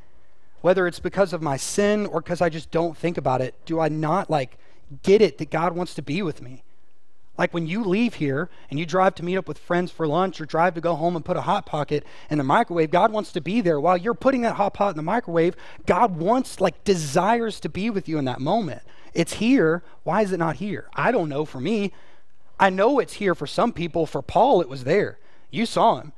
[0.63, 3.79] whether it's because of my sin or because I just don't think about it, do
[3.79, 4.59] I not like
[5.03, 6.63] get it that God wants to be with me?
[7.39, 10.41] Like when you leave here and you drive to meet up with friends for lunch
[10.41, 13.33] or drive to go home and put a hot pocket in the microwave, God wants
[13.33, 13.81] to be there.
[13.81, 15.57] While you're putting that hot pot in the microwave,
[15.87, 18.83] God wants, like, desires to be with you in that moment.
[19.15, 19.83] It's here.
[20.03, 20.89] Why is it not here?
[20.95, 21.93] I don't know for me.
[22.59, 24.05] I know it's here for some people.
[24.05, 25.19] For Paul, it was there.
[25.51, 26.13] You saw him.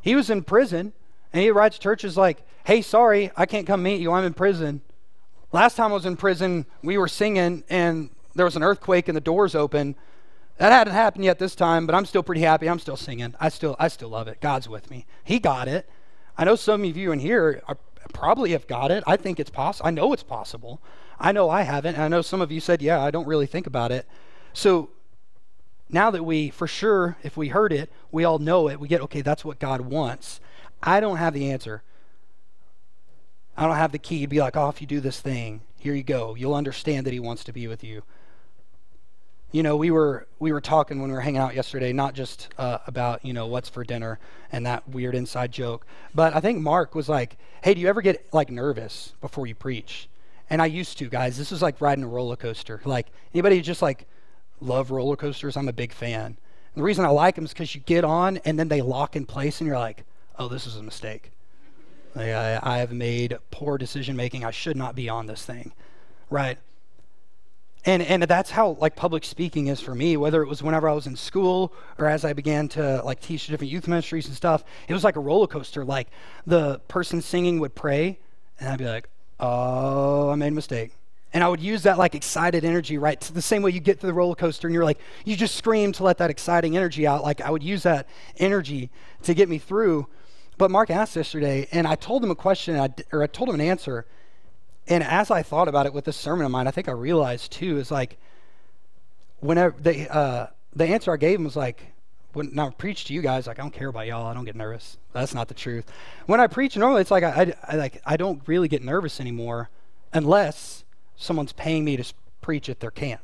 [0.00, 0.92] He was in prison
[1.32, 4.12] and he writes churches like, hey, sorry, I can't come meet you.
[4.12, 4.82] I'm in prison.
[5.50, 9.16] Last time I was in prison, we were singing and there was an earthquake and
[9.16, 9.96] the doors open.
[10.58, 12.68] That hadn't happened yet this time, but I'm still pretty happy.
[12.68, 13.34] I'm still singing.
[13.40, 14.40] I still, I still love it.
[14.40, 15.06] God's with me.
[15.24, 15.88] He got it.
[16.38, 17.78] I know some of you in here are,
[18.12, 19.02] probably have got it.
[19.06, 19.86] I think it's possible.
[19.86, 20.80] I know it's possible.
[21.18, 21.98] I know I haven't.
[21.98, 24.06] I know some of you said, yeah, I don't really think about it.
[24.52, 24.90] So
[25.88, 29.00] now that we, for sure, if we heard it, we all know it, we get,
[29.02, 30.40] okay, that's what God wants.
[30.82, 31.82] I don't have the answer.
[33.56, 35.94] I don't have the key to be like, oh, if you do this thing, here
[35.94, 36.34] you go.
[36.34, 38.02] You'll understand that He wants to be with you
[39.54, 42.48] you know, we were we were talking when we were hanging out yesterday, not just
[42.58, 44.18] uh, about you know what's for dinner
[44.50, 48.02] and that weird inside joke, but I think Mark was like, "Hey, do you ever
[48.02, 50.08] get like nervous before you preach?"
[50.50, 51.38] And I used to, guys.
[51.38, 52.80] This was like riding a roller coaster.
[52.84, 54.08] Like anybody just like
[54.60, 56.24] love roller coasters, I'm a big fan.
[56.24, 56.36] And
[56.74, 59.24] the reason I like them is because you get on and then they lock in
[59.24, 60.02] place, and you're like,
[60.36, 61.30] "Oh, this is a mistake.
[62.16, 64.44] Like, I, I have made poor decision making.
[64.44, 65.70] I should not be on this thing."
[66.28, 66.58] Right?
[67.86, 70.92] And, and that's how like public speaking is for me whether it was whenever i
[70.92, 74.64] was in school or as i began to like teach different youth ministries and stuff
[74.88, 75.84] it was like a roller coaster.
[75.84, 76.08] Like
[76.46, 78.18] the person singing would pray
[78.58, 79.08] and i'd be like
[79.38, 80.92] oh i made a mistake.
[81.34, 84.00] And i would use that like excited energy right to the same way you get
[84.00, 87.06] to the roller coaster and you're like you just scream to let that exciting energy
[87.06, 87.22] out.
[87.22, 88.08] Like i would use that
[88.38, 88.90] energy
[89.24, 90.06] to get me through.
[90.56, 92.76] But mark asked yesterday and i told him a question
[93.12, 94.06] or i told him an answer
[94.86, 97.52] and as I thought about it with this sermon of mine, I think I realized
[97.52, 98.18] too is like
[99.40, 101.92] whenever they uh, the answer I gave him was like
[102.32, 104.56] when I preach to you guys, like I don't care about y'all, I don't get
[104.56, 104.96] nervous.
[105.12, 105.90] That's not the truth.
[106.26, 109.20] When I preach normally, it's like I, I, I like I don't really get nervous
[109.20, 109.70] anymore
[110.12, 110.84] unless
[111.16, 112.04] someone's paying me to
[112.40, 113.22] preach at their camp,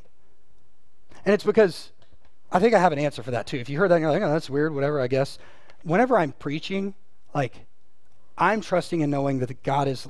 [1.24, 1.90] and it's because
[2.50, 3.58] I think I have an answer for that too.
[3.58, 5.00] If you heard that, you're like, oh, that's weird, whatever.
[5.00, 5.38] I guess
[5.82, 6.94] whenever I'm preaching,
[7.34, 7.66] like
[8.38, 10.08] I'm trusting and knowing that God is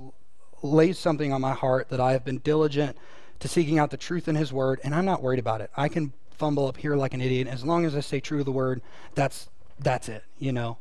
[0.62, 2.96] lays something on my heart that I have been diligent
[3.40, 5.70] to seeking out the truth in His Word, and I'm not worried about it.
[5.76, 7.48] I can fumble up here like an idiot.
[7.48, 8.82] As long as I stay true to the Word,
[9.14, 9.48] that's
[9.78, 10.78] that's it, you know.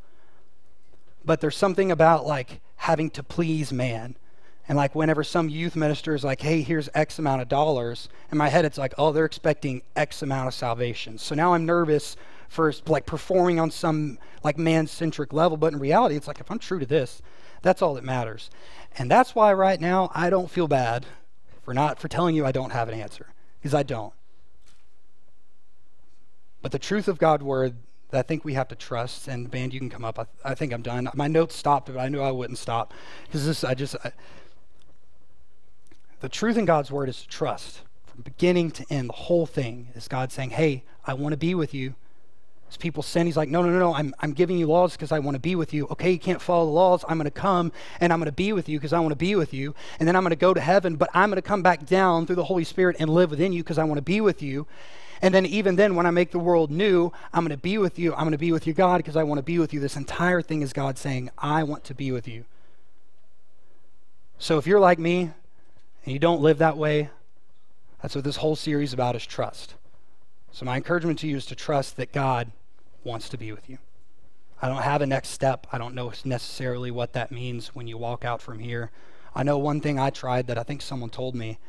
[1.24, 4.16] But there's something about like having to please man.
[4.68, 8.38] And like whenever some youth minister is like, hey, here's X amount of dollars, in
[8.38, 11.18] my head it's like, oh, they're expecting X amount of salvation.
[11.18, 12.16] So now I'm nervous
[12.50, 15.58] for like performing on some like man centric level.
[15.58, 17.22] But in reality, it's like if I'm true to this,
[17.62, 18.50] that's all that matters.
[18.98, 21.06] And that's why right now I don't feel bad
[21.64, 23.28] for not for telling you I don't have an answer
[23.60, 24.14] because I don't.
[26.62, 27.76] But the truth of God's word
[28.10, 30.20] that I think we have to trust, and band, you can come up.
[30.20, 31.08] I, I think I'm done.
[31.14, 32.94] My notes stopped, but I knew I wouldn't stop
[33.26, 33.64] because this.
[33.64, 33.96] I just.
[34.04, 34.12] I,
[36.22, 39.10] the truth in God's word is to trust from beginning to end.
[39.10, 41.96] The whole thing is God saying, "Hey, I want to be with you."
[42.70, 45.12] As people sin, he's like, no, no, no, no, I'm, I'm giving you laws because
[45.12, 45.88] I want to be with you.
[45.88, 47.04] Okay, you can't follow the laws.
[47.08, 49.16] I'm going to come and I'm going to be with you because I want to
[49.16, 49.74] be with you.
[50.00, 52.28] And then I'm going to go to heaven, but I'm going to come back down
[52.28, 54.68] through the Holy Spirit and live within you because I want to be with you.
[55.22, 58.00] And then, even then, when I make the world new, I'm going to be with
[58.00, 58.14] you.
[58.14, 59.80] I'm going to be with you, God, because I want to be with you.
[59.80, 62.46] This entire thing is God saying, I want to be with you.
[64.38, 65.32] So if you're like me
[66.06, 67.10] and you don't live that way,
[68.02, 69.74] that's what this whole series about is trust.
[70.52, 72.52] So my encouragement to you is to trust that God
[73.04, 73.78] wants to be with you.
[74.62, 75.68] I don't have a next step.
[75.72, 78.92] I don't know necessarily what that means when you walk out from here.
[79.34, 81.60] I know one thing I tried that I think someone told me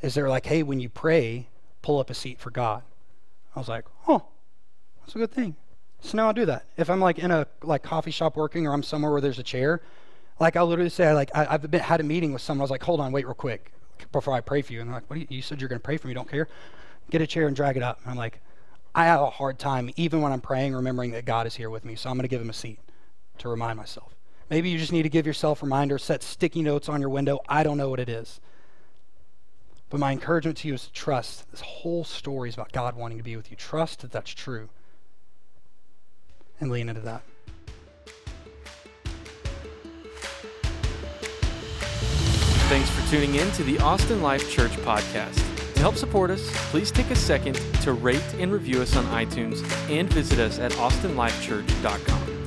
[0.00, 1.48] is they're like, hey, when you pray,
[1.82, 2.82] pull up a seat for God.
[3.54, 4.24] I was like, oh,
[5.00, 5.56] that's a good thing.
[6.00, 6.64] So now I'll do that.
[6.76, 9.42] If I'm like in a like coffee shop working or I'm somewhere where there's a
[9.42, 9.82] chair,
[10.38, 12.62] like I'll literally say, like I, have been, had a meeting with someone.
[12.62, 13.72] I was like, hold on, wait real quick
[14.12, 14.80] before I pray for you.
[14.80, 15.18] And they're like, what?
[15.18, 16.14] You, you said you're going to pray for me.
[16.14, 16.48] Don't care
[17.08, 18.00] get a chair and drag it up.
[18.02, 18.40] And I'm like,
[18.94, 21.84] I have a hard time, even when I'm praying, remembering that God is here with
[21.84, 21.94] me.
[21.94, 22.80] So I'm going to give him a seat
[23.38, 24.14] to remind myself.
[24.50, 27.38] Maybe you just need to give yourself reminders, set sticky notes on your window.
[27.48, 28.40] I don't know what it is.
[29.88, 31.50] But my encouragement to you is to trust.
[31.50, 33.56] This whole story is about God wanting to be with you.
[33.56, 34.68] Trust that that's true
[36.60, 37.22] and lean into that.
[42.68, 45.49] Thanks for tuning in to the Austin Life Church podcast.
[45.80, 47.54] To help support us, please take a second
[47.84, 52.39] to rate and review us on iTunes and visit us at austinlifechurch.com.